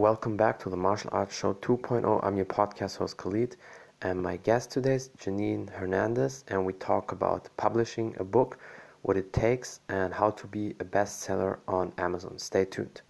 [0.00, 2.24] welcome back to the Martial Arts Show 2.0.
[2.24, 3.56] I'm your podcast host Khalid,
[4.00, 8.56] and my guest today is Janine Hernandez, and we talk about publishing a book,
[9.02, 12.38] what it takes, and how to be a bestseller on Amazon.
[12.38, 13.02] Stay tuned.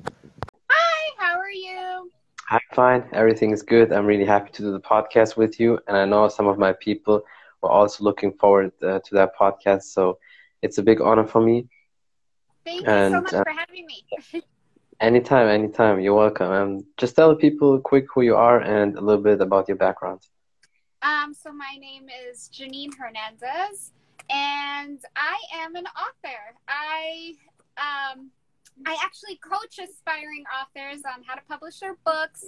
[0.69, 2.11] Hi, how are you?
[2.51, 3.09] I'm fine.
[3.13, 3.93] Everything is good.
[3.93, 6.73] I'm really happy to do the podcast with you, and I know some of my
[6.73, 7.23] people
[7.63, 10.19] were also looking forward uh, to that podcast, so
[10.61, 11.69] it's a big honor for me.
[12.65, 14.43] Thank and, you so much uh, for having me.
[15.01, 15.99] Anytime, anytime.
[16.01, 16.53] You're welcome.
[16.53, 20.21] Um, just tell people quick who you are and a little bit about your background.
[21.01, 23.93] Um, so my name is Janine Hernandez,
[24.29, 26.55] and I am an author.
[26.69, 27.33] I
[27.79, 28.31] um,
[28.87, 32.45] I actually coach aspiring authors on how to publish their books.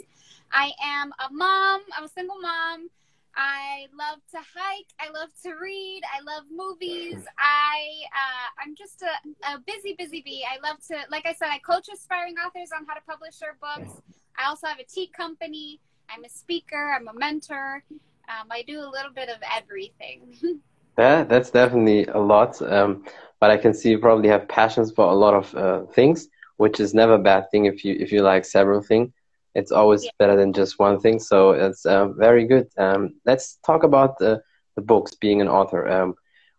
[0.52, 1.80] I am a mom.
[1.96, 2.91] I'm a single mom.
[3.37, 4.87] I love to hike.
[5.01, 6.03] I love to read.
[6.13, 7.25] I love movies.
[7.39, 10.45] I uh, I'm just a, a busy, busy bee.
[10.49, 13.57] I love to, like I said, I coach aspiring authors on how to publish their
[13.61, 14.02] books.
[14.39, 15.80] I also have a tea company.
[16.11, 16.93] I'm a speaker.
[16.95, 17.83] I'm a mentor.
[17.91, 20.37] Um, I do a little bit of everything.
[20.99, 22.61] yeah, that's definitely a lot.
[22.63, 23.05] Um,
[23.41, 26.80] but I can see you probably have passions for a lot of uh, things, which
[26.80, 29.11] is never a bad thing if you if you like several things
[29.55, 30.11] it's always yeah.
[30.19, 31.19] better than just one thing.
[31.19, 32.69] So it's uh, very good.
[32.79, 34.43] Um, let's talk about the,
[34.77, 35.89] the books, being an author.
[35.89, 36.15] Um,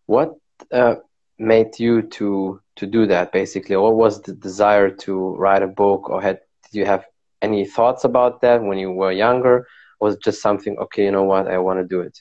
[0.06, 0.34] what
[0.72, 0.96] uh,
[1.38, 3.76] made you to to do that basically?
[3.76, 7.04] What was the desire to write a book, or had did you have
[7.42, 9.66] any thoughts about that when you were younger?
[10.00, 10.76] Or was it just something?
[10.78, 12.20] Okay, you know what, I want to do it.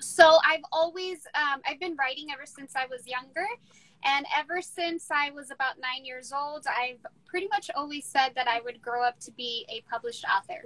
[0.00, 3.46] So I've always um, I've been writing ever since I was younger.
[4.04, 8.48] And ever since I was about nine years old, I've pretty much always said that
[8.48, 10.62] I would grow up to be a published author.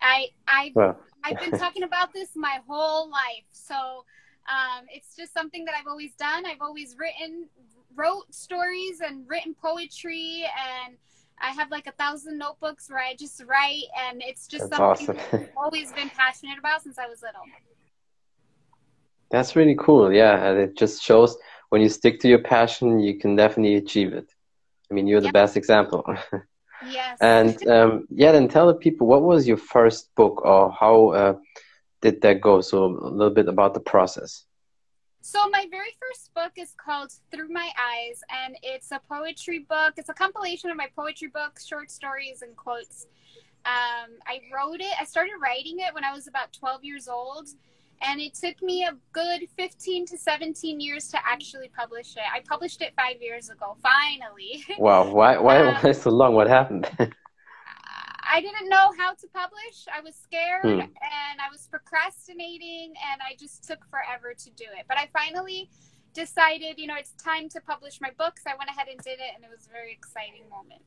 [0.00, 0.98] I I've, well.
[1.22, 4.04] I've been talking about this my whole life, so
[4.48, 6.44] um, it's just something that I've always done.
[6.46, 7.48] I've always written,
[7.94, 10.44] wrote stories and written poetry,
[10.86, 10.96] and
[11.40, 15.16] I have like a thousand notebooks where I just write, and it's just That's something
[15.16, 15.40] awesome.
[15.40, 17.42] I've always been passionate about since I was little.
[19.30, 20.12] That's really cool.
[20.12, 21.36] Yeah, and it just shows
[21.74, 24.32] when you stick to your passion, you can definitely achieve it.
[24.88, 26.04] I mean, you're the best example.
[26.88, 27.18] yes.
[27.20, 31.34] And um, yeah, then tell the people what was your first book or how uh,
[32.00, 32.60] did that go?
[32.60, 34.44] So a little bit about the process.
[35.20, 39.94] So my very first book is called Through My Eyes, and it's a poetry book.
[39.96, 43.08] It's a compilation of my poetry books, short stories, and quotes.
[43.66, 44.94] Um, I wrote it.
[45.00, 47.48] I started writing it when I was about 12 years old
[48.04, 52.22] and it took me a good 15 to 17 years to actually publish it.
[52.32, 54.64] I published it five years ago, finally.
[54.78, 56.34] Wow, why, why, um, why so long?
[56.34, 56.90] What happened?
[56.98, 59.86] I didn't know how to publish.
[59.94, 60.80] I was scared hmm.
[60.80, 64.86] and I was procrastinating and I just took forever to do it.
[64.88, 65.70] But I finally
[66.14, 68.42] decided, you know, it's time to publish my books.
[68.46, 70.82] I went ahead and did it and it was a very exciting moment.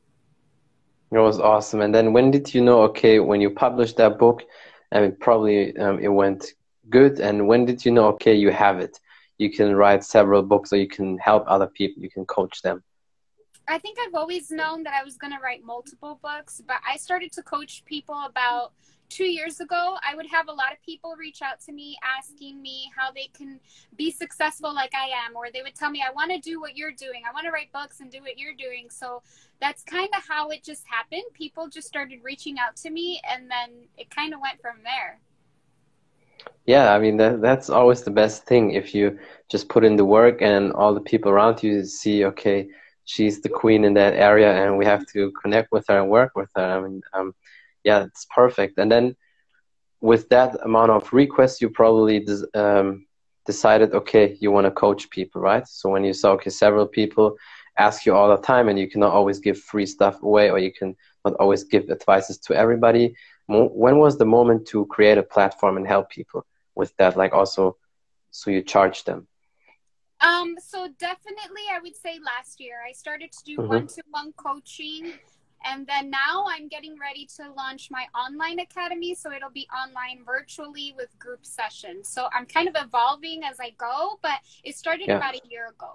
[1.10, 1.80] It was awesome.
[1.80, 4.42] And then when did you know, okay, when you published that book,
[4.92, 6.52] I mean, probably um, it went
[6.90, 8.98] good and when did you know okay you have it?
[9.38, 12.82] You can write several books or you can help other people you can coach them.
[13.66, 16.96] I think i've always known that i was going to write multiple books but i
[16.96, 18.72] started to coach people about
[19.08, 19.96] two years ago.
[20.06, 23.28] I would have a lot of people reach out to me asking me how they
[23.32, 23.60] can
[23.96, 26.76] be successful like i am or they would tell me i want to do what
[26.76, 27.22] you're doing.
[27.28, 28.88] I want to write books and do what you're doing.
[28.90, 29.22] So
[29.60, 31.24] that's kind of how it just happened.
[31.32, 35.20] People just started reaching out to me and then it kind of went from there
[36.66, 39.18] yeah, I mean that that's always the best thing if you
[39.50, 42.68] just put in the work and all the people around you see, okay,
[43.06, 46.32] she's the queen in that area, and we have to connect with her and work
[46.36, 46.62] with her.
[46.62, 47.34] I mean, um,
[47.84, 48.78] yeah, it's perfect.
[48.78, 49.16] And then
[50.02, 53.06] with that amount of requests, you probably um,
[53.46, 55.66] decided, okay, you want to coach people, right?
[55.66, 57.36] So when you saw, okay, several people
[57.78, 60.72] ask you all the time, and you cannot always give free stuff away, or you
[60.72, 60.94] can
[61.24, 63.14] not always give advices to everybody
[63.48, 66.44] when was the moment to create a platform and help people
[66.74, 67.76] with that like also
[68.30, 69.26] so you charge them
[70.20, 73.68] um so definitely i would say last year i started to do mm-hmm.
[73.68, 75.12] one-to-one coaching
[75.64, 80.24] and then now i'm getting ready to launch my online academy so it'll be online
[80.24, 85.08] virtually with group sessions so i'm kind of evolving as i go but it started
[85.08, 85.16] yeah.
[85.16, 85.94] about a year ago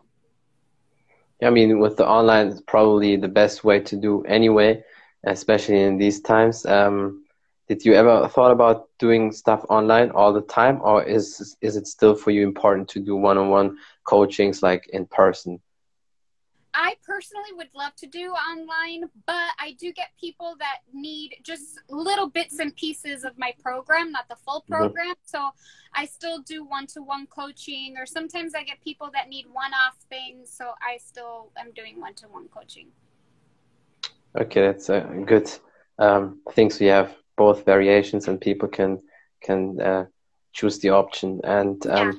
[1.40, 4.84] yeah, i mean with the online it's probably the best way to do anyway
[5.26, 7.23] especially in these times um,
[7.68, 11.88] did you ever thought about doing stuff online all the time or is is it
[11.88, 15.60] still for you important to do one-on-one coachings like in person
[16.76, 21.80] I personally would love to do online, but I do get people that need just
[21.88, 24.74] little bits and pieces of my program, not the full mm-hmm.
[24.74, 25.12] program.
[25.12, 25.26] Mm-hmm.
[25.26, 25.52] So
[25.94, 29.72] I still do one to one coaching, or sometimes I get people that need one
[29.74, 30.52] off things.
[30.52, 32.88] So I still am doing one to one coaching.
[34.36, 35.52] Okay, that's uh, good
[36.00, 39.02] um, things we have both variations and people can
[39.42, 40.06] can uh,
[40.54, 41.42] choose the option.
[41.44, 42.12] And um,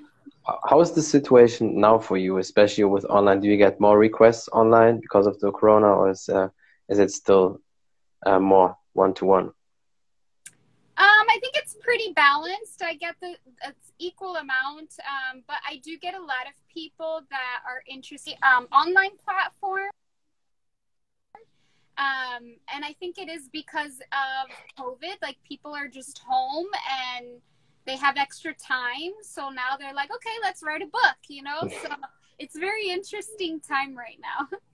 [0.47, 0.55] yeah.
[0.69, 3.41] how is the situation now for you, especially with online?
[3.41, 6.49] Do you get more requests online because of the corona, or is uh,
[6.89, 7.61] is it still
[8.27, 9.53] uh, more one to one?
[10.97, 12.83] Um, I think it's pretty balanced.
[12.83, 13.35] I get the
[13.67, 18.35] it's equal amount, um, but I do get a lot of people that are interested
[18.43, 19.91] um, online platform.
[21.97, 25.17] Um, and I think it is because of COVID.
[25.23, 26.67] Like people are just home
[27.17, 27.27] and
[27.87, 31.17] they have extra time, so now they're like, okay, let's write a book.
[31.29, 31.89] You know, so
[32.39, 34.49] it's very interesting time right now.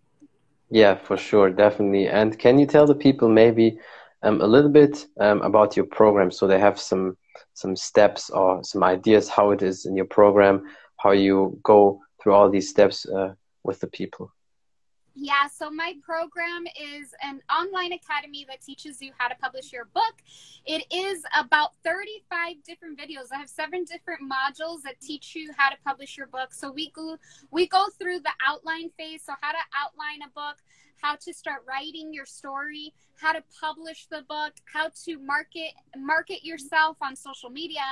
[0.73, 2.07] Yeah, for sure, definitely.
[2.07, 3.81] And can you tell the people maybe
[4.23, 7.17] um, a little bit um, about your program so they have some
[7.55, 10.63] some steps or some ideas how it is in your program
[10.99, 13.33] how you go through all these steps uh,
[13.65, 14.33] with the people
[15.23, 19.85] yeah, so my program is an online academy that teaches you how to publish your
[19.85, 20.15] book.
[20.65, 23.27] It is about 35 different videos.
[23.31, 26.55] I have seven different modules that teach you how to publish your book.
[26.55, 27.19] So we go
[27.51, 30.57] we go through the outline phase, so how to outline a book,
[31.03, 36.45] how to start writing your story, how to publish the book, how to market market
[36.45, 37.85] yourself on social media,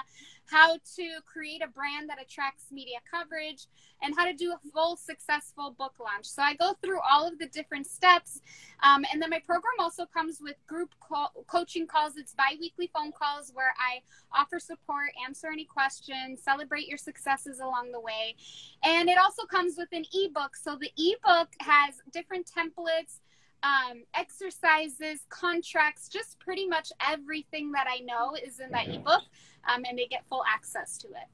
[0.50, 3.66] how to create a brand that attracts media coverage,
[4.02, 6.26] and how to do a full successful book launch.
[6.26, 8.40] So I go through all of the different steps.
[8.82, 12.16] Um, and then my program also comes with group co- coaching calls.
[12.16, 14.00] It's bi weekly phone calls where I
[14.38, 18.36] offer support, answer any questions, celebrate your successes along the way.
[18.84, 20.56] And it also comes with an ebook.
[20.56, 23.20] So the ebook has different templates
[23.62, 29.00] um, exercises, contracts, just pretty much everything that I know is in that mm-hmm.
[29.00, 29.22] ebook,
[29.69, 31.28] um, and they get full access to it.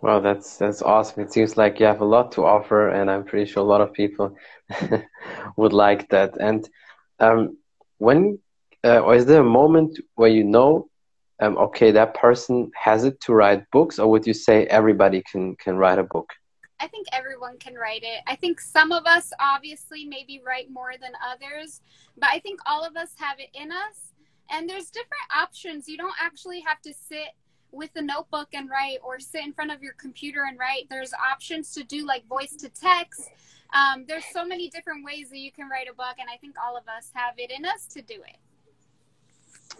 [0.00, 1.22] Well, that's that's awesome.
[1.22, 3.80] It seems like you have a lot to offer, and I'm pretty sure a lot
[3.80, 4.36] of people
[5.56, 6.36] would like that.
[6.40, 6.68] And
[7.20, 7.56] um,
[7.98, 8.38] when,
[8.84, 10.88] uh, or is there a moment where you know,
[11.40, 15.54] um, okay, that person has it to write books, or would you say everybody can
[15.56, 16.32] can write a book?
[16.82, 18.22] I think everyone can write it.
[18.26, 21.80] I think some of us obviously maybe write more than others,
[22.18, 24.12] but I think all of us have it in us.
[24.50, 25.88] And there's different options.
[25.88, 27.28] You don't actually have to sit
[27.70, 30.88] with a notebook and write or sit in front of your computer and write.
[30.90, 33.30] There's options to do like voice to text.
[33.72, 36.56] Um, there's so many different ways that you can write a book, and I think
[36.62, 38.36] all of us have it in us to do it.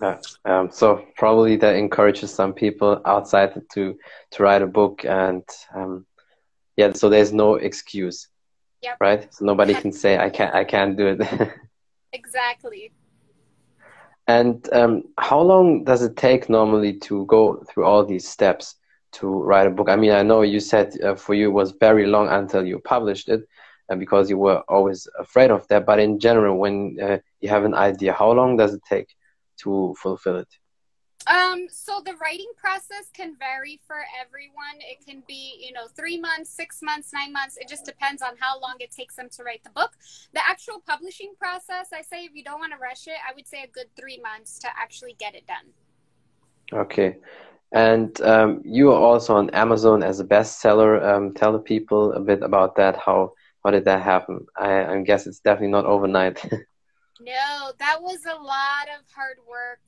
[0.00, 3.98] Uh, um, so probably that encourages some people outside to
[4.30, 5.42] to write a book and
[5.74, 6.06] um,
[6.76, 8.28] yeah so there's no excuse
[8.82, 8.96] yep.
[9.00, 9.32] right?
[9.32, 11.50] So nobody can say i can't i can't do it.
[12.14, 12.92] Exactly.
[14.28, 18.76] And um, how long does it take normally to go through all these steps
[19.12, 19.88] to write a book?
[19.88, 22.78] I mean i know you said uh, for you it was very long until you
[22.80, 23.48] published it
[23.88, 27.64] uh, because you were always afraid of that but in general when uh, you have
[27.64, 29.08] an idea how long does it take
[29.62, 30.48] to fulfill it
[31.26, 34.80] um, so the writing process can vary for everyone.
[34.80, 37.56] It can be, you know, three months, six months, nine months.
[37.56, 39.92] It just depends on how long it takes them to write the book.
[40.34, 43.46] The actual publishing process, I say, if you don't want to rush it, I would
[43.46, 45.72] say a good three months to actually get it done.
[46.72, 47.16] Okay.
[47.72, 51.02] And um, you are also on Amazon as a bestseller.
[51.02, 52.96] Um, tell the people a bit about that.
[52.96, 53.32] How
[53.64, 54.46] how did that happen?
[54.56, 56.42] I, I guess it's definitely not overnight.
[57.20, 59.80] no, that was a lot of hard work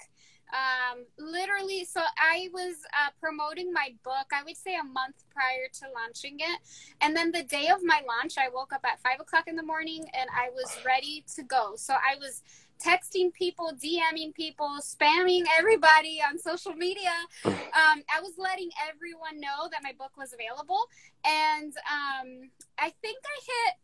[0.54, 5.66] um, literally, so I was uh, promoting my book, I would say a month prior
[5.80, 6.60] to launching it.
[7.00, 9.64] And then the day of my launch, I woke up at five o'clock in the
[9.64, 11.72] morning and I was ready to go.
[11.76, 12.42] So I was
[12.84, 17.12] texting people, DMing people, spamming everybody on social media.
[17.44, 20.80] Um, I was letting everyone know that my book was available.
[21.24, 23.74] And um, I think I hit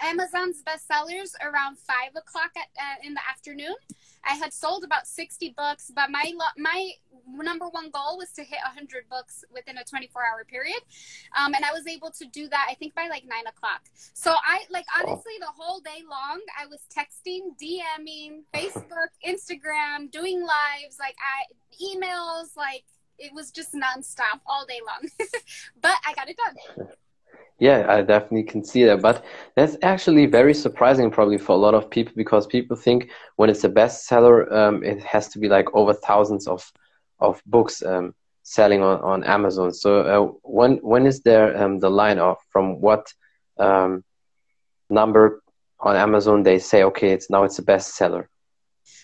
[0.00, 3.74] Amazon's bestsellers around five o'clock at, uh, in the afternoon.
[4.24, 6.92] I had sold about 60 books, but my my
[7.34, 10.80] number one goal was to hit 100 books within a 24 hour period.
[11.38, 13.82] Um, and I was able to do that, I think, by like nine o'clock.
[14.14, 20.40] So I, like, honestly, the whole day long, I was texting, DMing, Facebook, Instagram, doing
[20.40, 22.84] lives, like, I emails, like,
[23.18, 25.08] it was just nonstop all day long.
[25.80, 26.88] but I got it done.
[27.62, 29.00] Yeah, I definitely can see that.
[29.00, 33.48] But that's actually very surprising, probably for a lot of people, because people think when
[33.50, 36.60] it's a bestseller, um, it has to be like over thousands of
[37.20, 39.72] of books um, selling on, on Amazon.
[39.72, 43.06] So uh, when when is there um, the line of from what
[43.60, 44.02] um,
[44.90, 45.40] number
[45.78, 48.26] on Amazon they say okay, it's now it's a bestseller?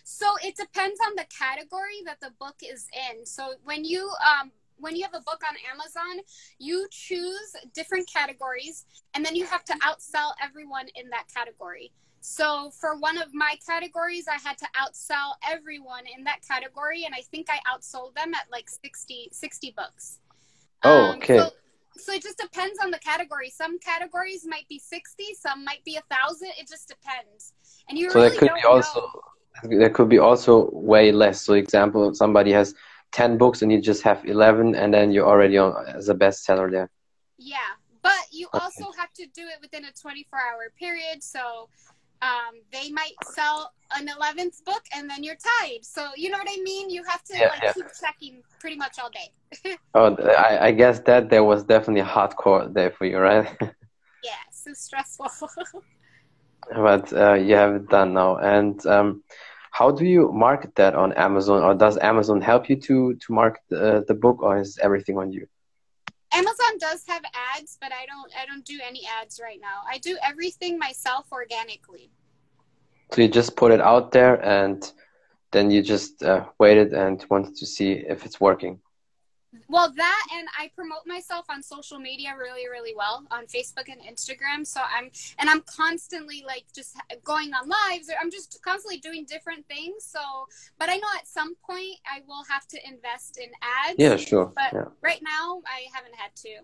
[0.03, 3.25] So it depends on the category that the book is in.
[3.25, 6.25] So when you um, when you have a book on Amazon,
[6.59, 11.93] you choose different categories and then you have to outsell everyone in that category.
[12.21, 17.15] So for one of my categories, I had to outsell everyone in that category, and
[17.15, 20.19] I think I outsold them at like 60, 60 books.
[20.83, 21.39] Oh, okay.
[21.39, 23.51] Um, so, so it just depends on the category.
[23.51, 26.51] Some categories might be 60, some might be a thousand.
[26.59, 27.53] It just depends.
[27.89, 29.79] And you so really that could be also know.
[29.79, 31.43] there could be also way less.
[31.43, 32.75] So example, somebody has
[33.13, 36.71] ten books and you just have eleven, and then you're already on as a bestseller
[36.71, 36.91] there.
[37.39, 38.61] Yeah, but you Okay.
[38.63, 41.23] also have to do it within a 24 hour period.
[41.23, 41.69] So
[42.21, 45.85] um, they might sell an 11th book and then you're tied.
[45.85, 46.91] So you know what I mean?
[46.91, 47.73] You have to Yeah, like yeah.
[47.75, 49.77] keep checking pretty much all day.
[49.95, 53.49] Oh, I, I guess that there was definitely a hardcore day for you, right?
[54.23, 55.29] yeah, so stressful.
[56.75, 58.37] but uh, you have it done now.
[58.37, 59.23] And um,
[59.79, 63.63] how do you market that on Amazon, or does Amazon help you to to market
[63.69, 65.47] the, the book, or is everything on you?
[66.33, 69.79] Amazon does have ads, but I don't I don't do any ads right now.
[69.95, 72.11] I do everything myself organically.
[73.13, 74.79] So you just put it out there, and
[75.53, 78.81] then you just uh, waited and wanted to see if it's working.
[79.69, 84.01] Well, that and I promote myself on social media really, really well on Facebook and
[84.03, 84.67] Instagram.
[84.67, 88.09] So I'm and I'm constantly like just going on lives.
[88.11, 90.05] Or I'm just constantly doing different things.
[90.05, 90.21] So,
[90.79, 93.97] but I know at some point I will have to invest in ads.
[93.99, 94.53] Yeah, sure.
[94.55, 94.85] But Yeah.
[95.03, 96.61] right now I haven't had to.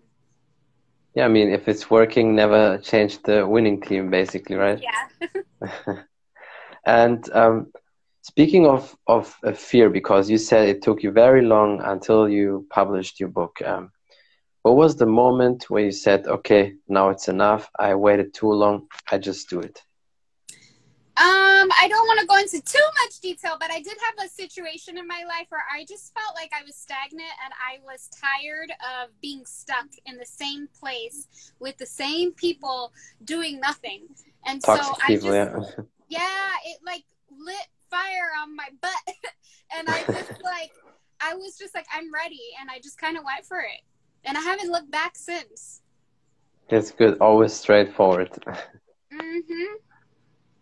[1.15, 4.81] Yeah, I mean, if it's working, never change the winning team, basically, right?
[4.81, 6.01] Yeah.
[6.85, 7.71] And um,
[8.35, 12.67] speaking of of uh, fear, because you said it took you very long until you
[12.69, 13.61] published your book.
[13.63, 13.91] Um,
[14.63, 17.69] what was the moment where you said, "Okay, now it's enough.
[17.79, 18.87] I waited too long.
[19.09, 19.81] I just do it."
[21.17, 24.27] Um, I don't want to go into too much detail, but I did have a
[24.27, 28.09] situation in my life where I just felt like I was stagnant and I was
[28.09, 32.91] tired of being stuck in the same place with the same people
[33.23, 34.09] doing nothing.
[34.45, 35.85] And Toxic so I people, just yeah.
[36.19, 39.15] yeah, it like lit fire on my butt
[39.77, 40.71] and I just like
[41.21, 43.81] I was just like I'm ready and I just kind of went for it.
[44.25, 45.81] And I haven't looked back since.
[46.69, 47.17] That's good.
[47.19, 48.31] Always straightforward.
[49.13, 49.75] Mhm.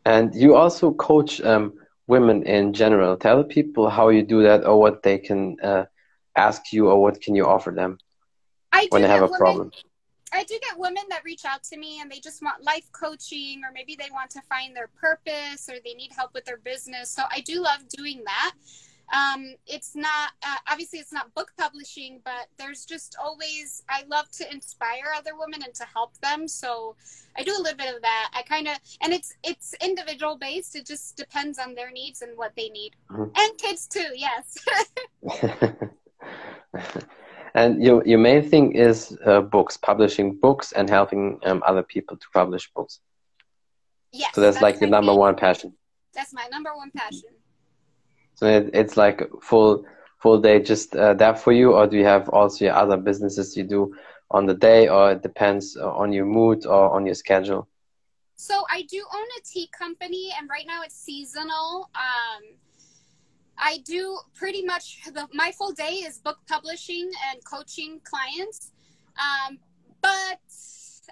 [0.05, 1.73] And you also coach um,
[2.07, 3.15] women in general.
[3.17, 5.85] Tell people how you do that, or what they can uh,
[6.35, 7.97] ask you, or what can you offer them
[8.73, 9.71] I when they have a women- problem.
[10.33, 13.61] I do get women that reach out to me and they just want life coaching
[13.63, 17.09] or maybe they want to find their purpose or they need help with their business.
[17.09, 18.53] So I do love doing that.
[19.13, 24.29] Um, it's not, uh, obviously, it's not book publishing, but there's just always, I love
[24.31, 26.47] to inspire other women and to help them.
[26.47, 26.95] So
[27.37, 28.31] I do a little bit of that.
[28.33, 30.75] I kind of, and it's, it's individual based.
[30.75, 32.95] It just depends on their needs and what they need.
[33.11, 33.31] Mhm.
[33.37, 34.57] And kids too, yes.
[37.55, 42.17] and your your main thing is uh, books, publishing books, and helping um, other people
[42.17, 42.99] to publish books.
[44.11, 44.31] yes.
[44.33, 45.73] So that's like your number main- one passion.
[46.13, 47.29] That's my number one passion.
[48.35, 49.85] So it, it's like full
[50.19, 53.55] full day just uh, that for you, or do you have also your other businesses
[53.57, 53.95] you do
[54.31, 57.67] on the day, or it depends uh, on your mood or on your schedule?
[58.35, 61.89] So I do own a tea company, and right now it's seasonal.
[61.95, 62.55] Um,
[63.57, 68.71] I do pretty much the, my full day is book publishing and coaching clients.
[69.17, 69.59] Um,
[70.01, 70.39] but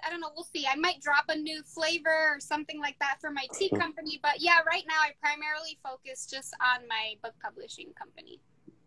[0.04, 0.30] I don't know.
[0.34, 0.66] We'll see.
[0.66, 4.18] I might drop a new flavor or something like that for my tea company.
[4.22, 8.40] But yeah, right now I primarily focus just on my book publishing company.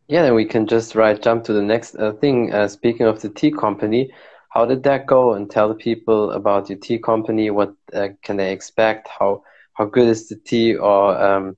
[0.07, 2.53] Yeah, then we can just right jump to the next uh, thing.
[2.53, 4.13] Uh, speaking of the tea company,
[4.49, 5.33] how did that go?
[5.33, 7.49] And tell the people about your tea company.
[7.49, 9.07] What uh, can they expect?
[9.07, 9.43] How
[9.73, 10.75] how good is the tea?
[10.75, 11.57] Or um,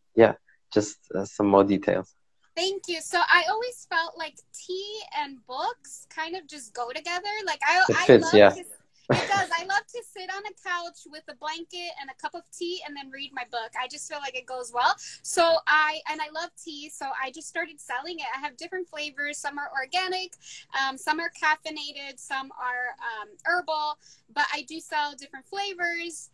[0.74, 2.14] just uh, some more details.
[2.56, 3.02] Thank you.
[3.02, 7.30] So I always felt like tea and books kind of just go together.
[7.46, 8.50] Like I, It I fits, love yeah.
[8.50, 9.50] to, it does.
[9.56, 12.82] I love to sit on a couch with a blanket and a cup of tea
[12.86, 13.72] and then read my book.
[13.80, 14.96] I just feel like it goes well.
[15.22, 16.90] So I and I love tea.
[16.90, 18.26] So I just started selling it.
[18.36, 19.38] I have different flavors.
[19.38, 20.34] Some are organic,
[20.82, 24.00] um, some are caffeinated, some are um, herbal.
[24.34, 26.32] But I do sell different flavors.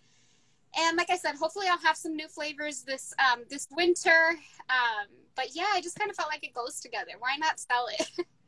[0.75, 4.35] And like I said, hopefully I'll have some new flavors this um, this winter.
[4.69, 7.11] Um, but yeah, I just kind of felt like it goes together.
[7.19, 8.25] Why not sell it?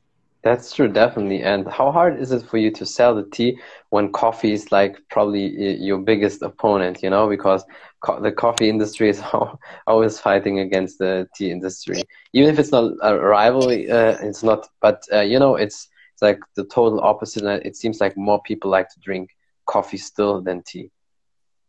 [0.46, 1.42] That's true, definitely.
[1.42, 4.96] And how hard is it for you to sell the tea when coffee is like
[5.10, 5.48] probably
[5.82, 7.66] your biggest opponent, you know, because
[8.02, 9.24] co the coffee industry is
[9.88, 12.04] always fighting against the tea industry.
[12.34, 16.22] Even if it's not a rivalry, uh, it's not, but uh, you know, it's it's
[16.22, 17.44] like the total opposite.
[17.66, 19.32] It seems like more people like to drink
[19.66, 20.92] coffee still than tea.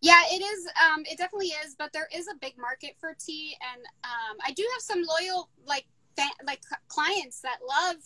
[0.00, 0.66] Yeah, it is.
[0.66, 1.74] Um, it definitely is.
[1.78, 5.48] But there is a big market for tea, and um, I do have some loyal
[5.66, 5.86] like
[6.16, 7.96] fa- like clients that love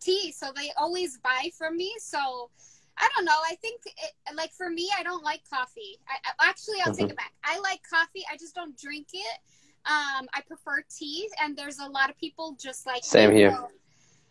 [0.00, 1.94] tea, so they always buy from me.
[1.98, 2.50] So
[2.98, 3.38] I don't know.
[3.46, 5.98] I think it, like for me, I don't like coffee.
[6.08, 7.32] I, I actually I'll take it back.
[7.44, 8.24] I like coffee.
[8.32, 9.38] I just don't drink it.
[9.84, 13.52] Um, I prefer tea, and there's a lot of people just like same here.
[13.52, 13.68] So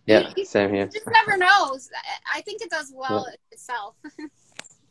[0.06, 0.88] yeah, you, same here.
[0.88, 1.90] Just never knows.
[2.34, 3.36] I think it does well yeah.
[3.52, 3.96] itself.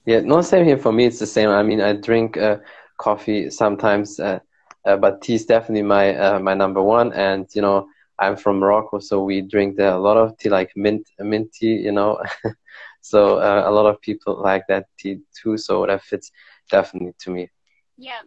[0.07, 0.79] yeah, no, same here.
[0.79, 1.49] For me, it's the same.
[1.49, 2.59] I mean, I drink uh,
[2.99, 4.41] coffee sometimes, uh,
[4.85, 7.13] uh, but tea is definitely my uh, my number one.
[7.13, 11.09] And you know, I'm from Morocco, so we drink a lot of tea, like mint
[11.19, 11.77] mint tea.
[11.77, 12.23] You know,
[13.01, 15.57] so uh, a lot of people like that tea too.
[15.57, 16.31] So that fits
[16.71, 17.51] definitely to me.
[17.97, 18.21] Yeah.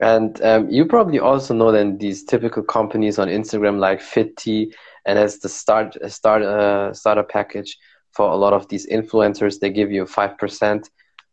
[0.00, 4.74] And um, you probably also know that these typical companies on Instagram like Fit Tea
[5.06, 7.78] and as the start start uh, starter package
[8.12, 10.90] for a lot of these influencers, they give you five percent,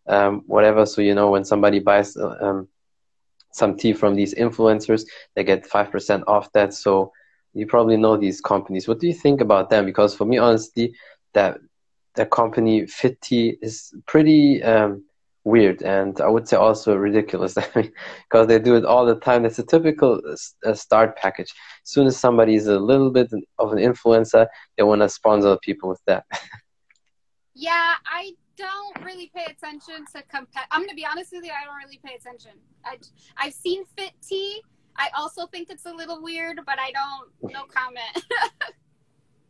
[0.08, 0.86] um, whatever.
[0.86, 2.68] So you know when somebody buys uh, um,
[3.52, 5.04] some tea from these influencers,
[5.36, 6.74] they get five percent off that.
[6.74, 7.12] So
[7.54, 8.88] you probably know these companies.
[8.88, 9.86] What do you think about them?
[9.86, 10.94] Because for me, honestly,
[11.34, 11.58] that
[12.16, 15.04] that company Fit Tea is pretty um,
[15.44, 19.46] weird and I would say also ridiculous because they do it all the time.
[19.46, 20.22] It's a typical
[20.66, 21.52] uh, start package.
[21.84, 25.58] As soon as somebody is a little bit of an influencer, they want to sponsor
[25.62, 26.26] people with that.
[27.60, 30.64] yeah, I don't really pay attention to compare.
[30.72, 32.52] I'm to be honest with you, I don't really pay attention.
[32.86, 32.98] I,
[33.38, 34.62] I've seen Fit Tea.
[34.98, 38.26] I also think it's a little weird, but I don't, no comment.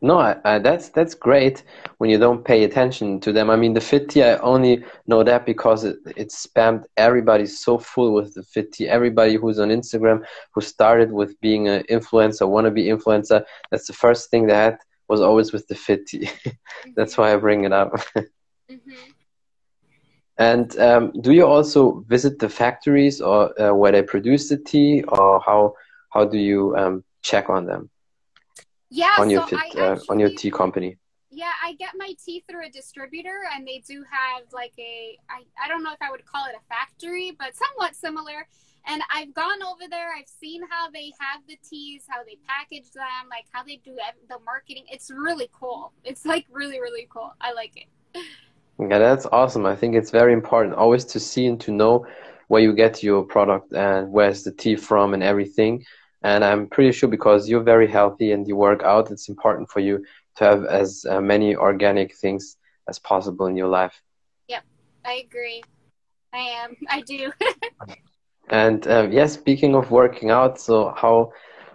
[0.02, 1.64] No, uh, that's that's great
[1.98, 3.50] when you don't pay attention to them.
[3.50, 7.78] I mean, the Fit Tea, I only know that because it, it spammed everybody's so
[7.78, 8.88] full with the Fit Tea.
[8.88, 10.24] Everybody who's on Instagram
[10.54, 14.78] who started with being an influencer, wannabe influencer, that's the first thing they had
[15.10, 16.30] was always with the Fit Tea.
[16.96, 17.94] that's why I bring it up.
[18.16, 19.12] mm-hmm.
[20.38, 25.04] And um, do you also visit the factories or uh, where they produce the tea,
[25.04, 25.74] or how
[26.12, 27.90] how do you um, check on them?
[28.90, 30.98] Yeah, on your so fit, uh, actually, on your tea company.
[31.30, 35.44] Yeah, I get my tea through a distributor, and they do have like a I,
[35.62, 38.48] I don't know if I would call it a factory, but somewhat similar.
[38.88, 40.14] And I've gone over there.
[40.14, 43.96] I've seen how they have the teas, how they package them, like how they do
[44.30, 44.86] the marketing.
[44.90, 45.92] It's really cool.
[46.04, 47.34] It's like really really cool.
[47.42, 48.24] I like it.
[48.80, 49.66] Yeah, that's awesome.
[49.66, 52.08] I think it's very important always to see and to know
[52.48, 55.86] where you get your product and where's the tea from and everything
[56.22, 59.80] and I'm pretty sure because you're very healthy and you work out, it's important for
[59.80, 60.04] you
[60.36, 62.58] to have as uh, many organic things
[62.90, 64.02] as possible in your life.
[64.48, 64.64] Yep,
[65.06, 65.64] I agree.
[66.34, 66.76] I am.
[66.90, 67.32] I do.
[68.50, 71.32] and um, yes, speaking of working out, so how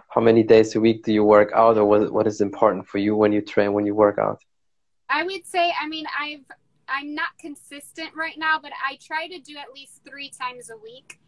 [0.09, 2.97] how many days a week do you work out, or what what is important for
[2.97, 4.39] you when you train when you work out?
[5.09, 6.45] I would say, I mean, I've
[6.87, 10.77] I'm not consistent right now, but I try to do at least three times a
[10.77, 11.19] week.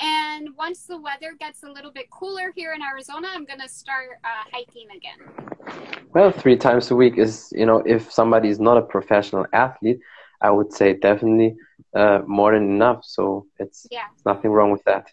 [0.00, 3.68] And once the weather gets a little bit cooler here in Arizona, I'm going to
[3.68, 6.04] start uh, hiking again.
[6.12, 10.00] Well, three times a week is, you know, if somebody is not a professional athlete,
[10.44, 11.56] I would say definitely
[11.96, 13.00] uh, more than enough.
[13.04, 14.08] So it's yeah.
[14.26, 15.06] nothing wrong with that.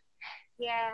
[0.60, 0.92] Yeah.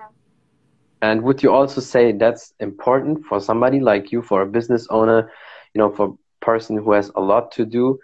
[1.02, 5.32] And would you also say that's important for somebody like you, for a business owner,
[5.73, 8.00] you know, for a person who has a lot to do?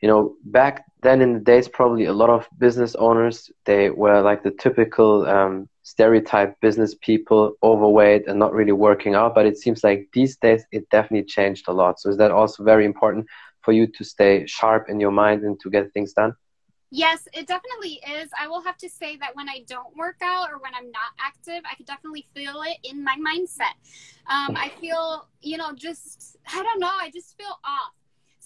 [0.00, 4.20] You know, back then in the days probably a lot of business owners they were
[4.22, 9.58] like the typical um, stereotype business people overweight and not really working out but it
[9.58, 13.26] seems like these days it definitely changed a lot so is that also very important
[13.62, 16.34] for you to stay sharp in your mind and to get things done
[16.94, 18.28] Yes, it definitely is.
[18.38, 21.12] I will have to say that when I don't work out or when I'm not
[21.18, 23.76] active, I can definitely feel it in my mindset.
[24.26, 27.94] Um, I feel, you know, just, I don't know, I just feel off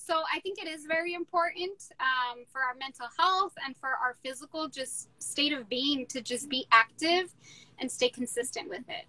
[0.06, 4.14] so I think it is very important um, for our mental health and for our
[4.22, 7.34] physical just state of being to just be active
[7.80, 9.06] and stay consistent with it.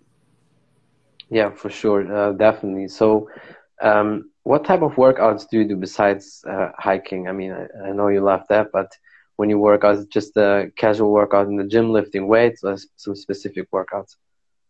[1.29, 2.87] Yeah, for sure, uh, definitely.
[2.87, 3.29] So,
[3.79, 7.27] um, what type of workouts do you do besides uh, hiking?
[7.27, 8.89] I mean, I, I, know you love that, but
[9.35, 13.13] when you work out, just a casual workout in the gym, lifting weights, or some
[13.13, 14.15] specific workouts?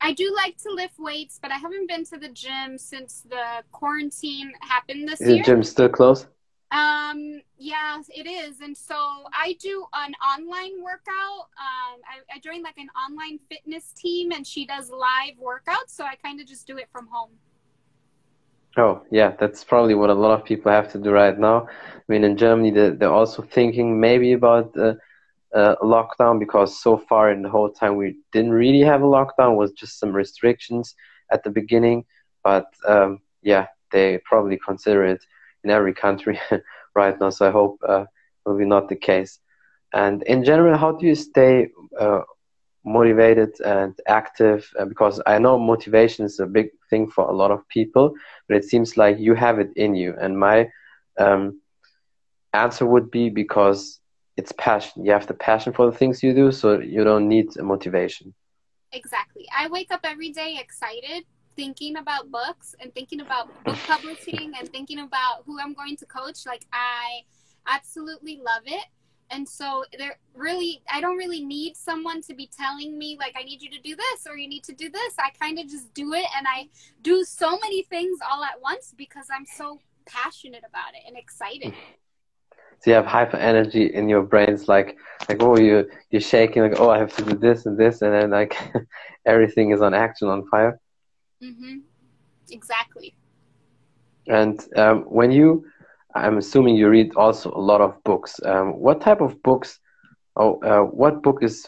[0.01, 3.45] I do like to lift weights, but I haven't been to the gym since the
[3.71, 5.41] quarantine happened this is year.
[5.41, 6.25] Is the gym still closed?
[6.71, 8.61] Um, yeah, it is.
[8.61, 8.95] And so
[9.31, 11.41] I do an online workout.
[11.65, 15.89] Um, I, I joined like an online fitness team and she does live workouts.
[15.89, 17.29] So I kind of just do it from home.
[18.77, 21.67] Oh, yeah, that's probably what a lot of people have to do right now.
[21.67, 24.93] I mean, in Germany, they're, they're also thinking maybe about uh,
[25.55, 29.55] uh, lockdown because so far in the whole time we didn't really have a lockdown
[29.57, 30.95] was just some restrictions
[31.31, 32.05] at the beginning.
[32.43, 35.19] But um, yeah they probably consider it
[35.63, 36.39] in every country
[36.95, 37.29] right now.
[37.29, 38.05] So i hope uh,
[38.45, 39.39] will be not the case.
[39.93, 42.21] And in general how do you stay uh,
[42.88, 47.52] motivated and active uh, because i know motivation is a big thing for a lot
[47.52, 48.13] of people
[48.47, 50.67] but it seems like you have it in you and my
[51.19, 51.60] um,
[52.54, 54.00] answer would be because
[54.38, 55.04] it's passion.
[55.04, 58.34] You have the passion for the things you do, so you don't need a motivation.
[58.91, 59.45] Exactly.
[59.56, 64.69] I wake up every day excited, thinking about books and thinking about book publishing and
[64.69, 66.45] thinking about who I'm going to coach.
[66.45, 67.21] Like I
[67.67, 68.86] absolutely love it.
[69.29, 73.43] And so there really I don't really need someone to be telling me like I
[73.43, 75.13] need you to do this or you need to do this.
[75.19, 76.69] I kind of just do it and I
[77.01, 81.73] do so many things all at once because I'm so passionate about it and excited.
[82.79, 86.79] So you have hyper energy in your brains like like oh you you're shaking like
[86.79, 88.55] oh I have to do this and this and then like
[89.25, 90.79] everything is on action on fire.
[91.43, 91.77] mm-hmm
[92.51, 93.15] Exactly.
[94.27, 95.65] And um, when you
[96.17, 98.39] I'm assuming you read also a lot of books.
[98.43, 99.80] Um, what type of books?
[100.36, 101.67] Oh, uh, what book is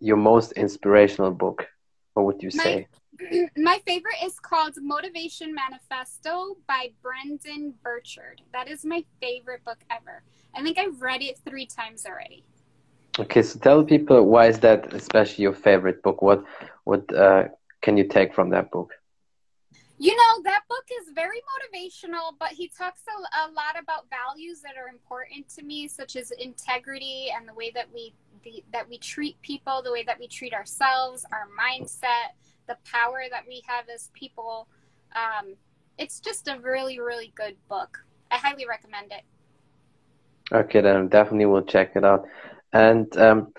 [0.00, 1.66] your most inspirational book?
[2.14, 2.88] What would you say?
[3.20, 8.42] My, my favorite is called Motivation Manifesto by Brendon Burchard.
[8.52, 10.22] That is my favorite book ever.
[10.54, 12.44] I think I've read it three times already.
[13.18, 16.22] Okay, so tell people why is that especially your favorite book?
[16.22, 16.44] What
[16.84, 17.44] what uh,
[17.82, 18.92] can you take from that book?
[20.00, 24.60] You know, that book is very motivational, but he talks a, a, lot about values
[24.62, 28.88] that are important to me, such as integrity and the way that we the, that
[28.88, 32.36] we treat people, the way that we treat ourselves, our mindset,
[32.68, 34.68] the power that we have as people.
[35.16, 35.54] Um,
[35.98, 37.98] it's just a really, really good book.
[38.30, 39.22] I highly recommend it.
[40.52, 42.24] Okay, then definitely will check it out.
[42.72, 43.52] And um,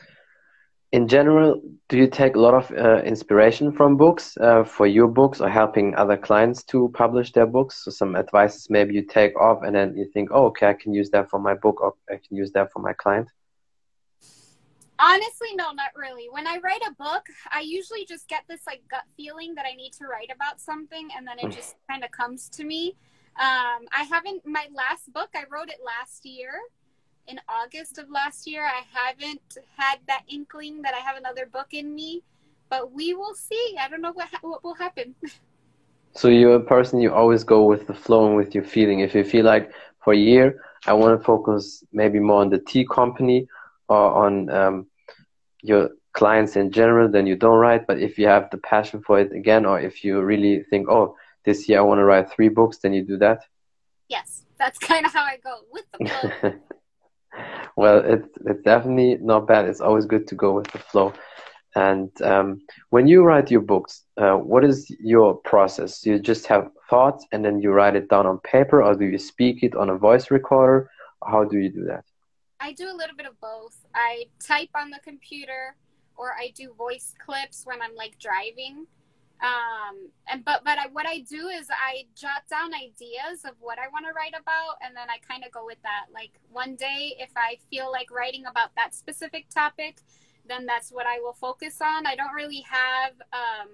[0.91, 5.08] in general, do you take a lot of uh, inspiration from books uh, for your
[5.08, 7.84] books or helping other clients to publish their books?
[7.84, 10.93] So some advices maybe you take off and then you think, oh, okay, I can
[10.93, 13.30] use that for my book or I can use that for my client.
[14.97, 16.28] Honestly, no, not really.
[16.30, 19.73] When I write a book, I usually just get this like gut feeling that I
[19.73, 21.52] need to write about something, and then it hmm.
[21.52, 22.97] just kind of comes to me.
[23.39, 25.30] Um, I haven't my last book.
[25.36, 26.52] I wrote it last year,
[27.30, 28.65] in August of last year.
[28.65, 32.24] I haven't had that inkling that I have another book in me,
[32.70, 33.78] but we will see.
[33.80, 35.15] I don't know what what will happen.
[36.13, 39.02] So you're a person you always go with the flow and with your feeling.
[39.02, 39.72] If you feel like
[40.04, 43.48] for a year I want to focus maybe more on the tea company
[43.88, 44.88] or on um,
[45.62, 47.86] your clients in general, then you don't write.
[47.86, 51.15] But if you have the passion for it again, or if you really think, oh,
[51.46, 53.42] this year I want to write three books, then you do that.
[54.08, 56.54] Yes, that's kind of how I go with the flow.
[57.76, 59.65] well, it's it's definitely not bad.
[59.65, 61.13] It's always good to go with the flow.
[61.76, 66.02] And um, when you write your books, uh, what is your process?
[66.02, 69.06] Do you just have thoughts and then you write it down on paper, or do
[69.06, 70.89] you speak it on a voice recorder?
[71.24, 72.06] How do you do that?
[72.60, 73.78] I do a little bit of both.
[73.94, 75.76] I type on the computer,
[76.18, 78.88] or I do voice clips when I'm like driving
[79.41, 83.80] um and but but I, what i do is i jot down ideas of what
[83.80, 86.08] i want to write about and then i kind of go with that.
[86.13, 90.02] Like one day if i feel like writing about that specific topic
[90.47, 92.06] then that's what i will focus on.
[92.06, 93.69] I don't really have um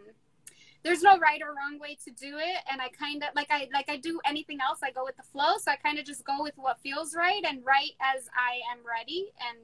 [0.83, 3.67] there's no right or wrong way to do it and i kind of like i
[3.73, 6.23] like i do anything else i go with the flow so i kind of just
[6.23, 9.57] go with what feels right and write as i am ready and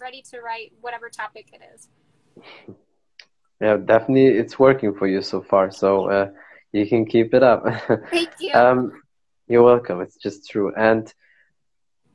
[0.00, 1.88] ready to write whatever topic it is
[3.64, 5.70] yeah, definitely it's working for you so far.
[5.70, 6.30] So uh,
[6.72, 7.64] you can keep it up.
[8.10, 8.52] Thank you.
[8.52, 8.92] um,
[9.48, 10.02] you're welcome.
[10.02, 10.74] It's just true.
[10.76, 11.12] And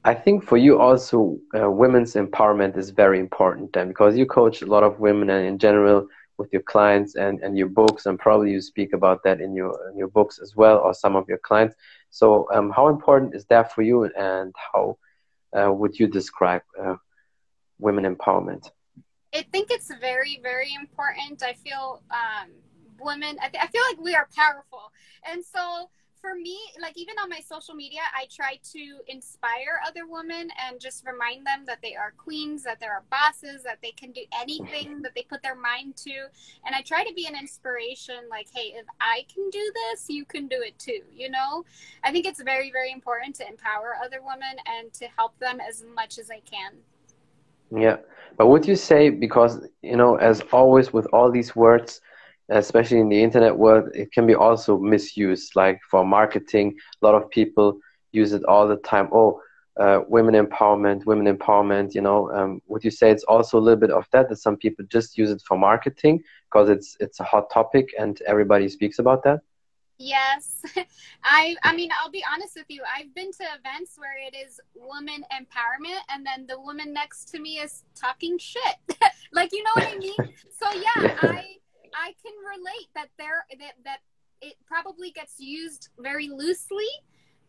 [0.04, 4.62] I think for you also, uh, women's empowerment is very important then because you coach
[4.62, 6.08] a lot of women and in general
[6.38, 9.74] with your clients and, and your books and probably you speak about that in your
[9.90, 11.76] in your books as well or some of your clients.
[12.12, 14.98] So um, how important is that for you and how
[15.58, 16.98] uh, would you describe uh,
[17.80, 18.70] women empowerment?
[19.34, 21.44] I think it's very, very important.
[21.44, 22.50] I feel um,
[23.00, 24.92] women, I, th- I feel like we are powerful.
[25.30, 25.90] And so
[26.20, 30.80] for me, like even on my social media, I try to inspire other women and
[30.80, 34.22] just remind them that they are queens, that they are bosses, that they can do
[34.40, 36.28] anything that they put their mind to.
[36.66, 40.26] And I try to be an inspiration like, hey, if I can do this, you
[40.26, 41.02] can do it too.
[41.16, 41.66] You know,
[42.04, 45.86] I think it's very, very important to empower other women and to help them as
[45.96, 46.80] much as I can.
[47.76, 47.98] Yeah.
[48.38, 52.02] But would you say, because, you know, as always with all these words,
[52.50, 56.76] especially in the internet world, it can be also misused, like for marketing.
[57.02, 57.78] A lot of people
[58.12, 59.10] use it all the time.
[59.12, 59.42] Oh,
[59.80, 62.32] uh, women empowerment, women empowerment, you know.
[62.32, 65.18] Um, would you say it's also a little bit of that, that some people just
[65.18, 69.40] use it for marketing because it's, it's a hot topic and everybody speaks about that?
[70.00, 70.64] Yes.
[71.24, 72.84] I I mean, I'll be honest with you.
[72.98, 77.40] I've been to events where it is woman empowerment and then the woman next to
[77.40, 78.78] me is talking shit.
[79.34, 80.16] like, you know what I mean?
[80.60, 81.58] So yeah, I
[81.96, 84.00] I can relate that there that that
[84.42, 86.90] it probably gets used very loosely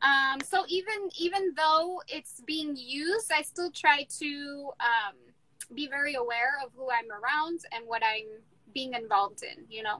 [0.02, 5.16] Um, so even even though it's being used, I still try to um,
[5.74, 8.28] be very aware of who I'm around and what I'm
[8.74, 9.66] being involved in.
[9.70, 9.98] You know.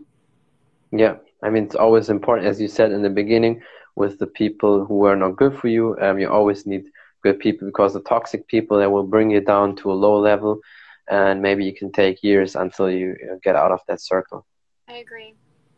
[0.93, 3.63] Yeah, I mean it's always important, as you said in the beginning,
[3.97, 5.97] with the people who are not good for you.
[6.01, 6.85] Um, you always need
[7.23, 10.61] good people because the toxic people that will bring you down to a low level,
[11.09, 14.47] and maybe you can take years until you get out of that circle.
[14.89, 15.35] I agree.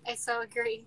[0.07, 0.87] I so agree.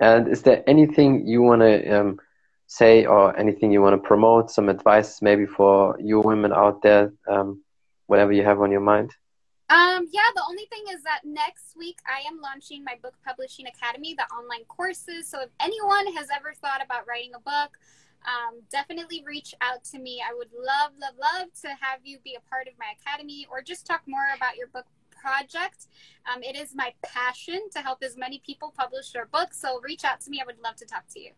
[0.00, 2.20] And is there anything you want to um,
[2.66, 4.50] say or anything you want to promote?
[4.50, 7.62] Some advice maybe for you women out there, um,
[8.06, 9.12] whatever you have on your mind?
[9.72, 13.66] Um, yeah, the only thing is that next week I am launching my book publishing
[13.66, 15.26] academy, the online courses.
[15.26, 17.78] So if anyone has ever thought about writing a book,
[18.28, 20.22] um, definitely reach out to me.
[20.22, 23.62] I would love, love, love to have you be a part of my academy or
[23.62, 25.86] just talk more about your book project.
[26.30, 29.58] Um, it is my passion to help as many people publish their books.
[29.58, 30.42] So reach out to me.
[30.42, 31.30] I would love to talk to you.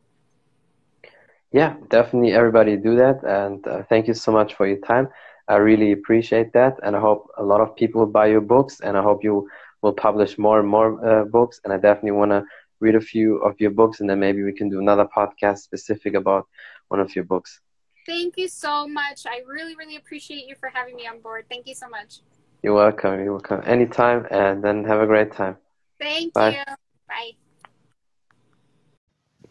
[1.52, 2.32] Yeah, definitely.
[2.32, 3.22] Everybody do that.
[3.22, 5.08] And uh, thank you so much for your time.
[5.48, 6.78] I really appreciate that.
[6.82, 8.80] And I hope a lot of people will buy your books.
[8.80, 9.48] And I hope you
[9.82, 11.60] will publish more and more uh, books.
[11.64, 12.44] And I definitely want to
[12.80, 14.00] read a few of your books.
[14.00, 16.46] And then maybe we can do another podcast specific about
[16.88, 17.60] one of your books.
[18.06, 19.26] Thank you so much.
[19.26, 21.46] I really, really appreciate you for having me on board.
[21.48, 22.20] Thank you so much.
[22.62, 23.22] You're welcome.
[23.22, 23.62] You're welcome.
[23.64, 25.56] Anytime, and then have a great time.
[25.98, 26.64] Thank Bye.
[26.66, 26.74] you.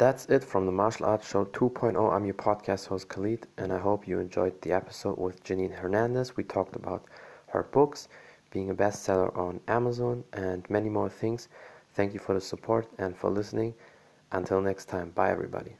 [0.03, 2.11] That's it from the Martial Arts Show 2.0.
[2.13, 6.35] I'm your podcast host Khalid, and I hope you enjoyed the episode with Janine Hernandez.
[6.35, 7.05] We talked about
[7.47, 8.09] her books,
[8.51, 11.47] being a bestseller on Amazon, and many more things.
[11.93, 13.75] Thank you for the support and for listening.
[14.33, 15.77] Until next time, bye everybody.